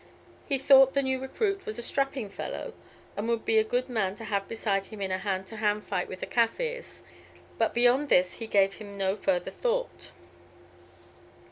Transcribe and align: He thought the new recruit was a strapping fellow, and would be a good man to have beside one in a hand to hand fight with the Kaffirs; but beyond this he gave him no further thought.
He 0.49 0.57
thought 0.57 0.95
the 0.95 1.03
new 1.03 1.19
recruit 1.19 1.63
was 1.63 1.77
a 1.77 1.83
strapping 1.83 2.27
fellow, 2.27 2.73
and 3.15 3.27
would 3.29 3.45
be 3.45 3.59
a 3.59 3.63
good 3.63 3.87
man 3.87 4.15
to 4.15 4.23
have 4.23 4.47
beside 4.47 4.87
one 4.87 4.99
in 4.99 5.11
a 5.11 5.19
hand 5.19 5.45
to 5.45 5.57
hand 5.57 5.83
fight 5.83 6.07
with 6.07 6.21
the 6.21 6.25
Kaffirs; 6.25 7.03
but 7.59 7.75
beyond 7.75 8.09
this 8.09 8.37
he 8.37 8.47
gave 8.47 8.73
him 8.73 8.97
no 8.97 9.13
further 9.15 9.51
thought. 9.51 10.09